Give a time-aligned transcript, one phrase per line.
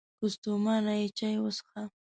[0.19, 1.81] که ستومانه یې، چای وڅښه!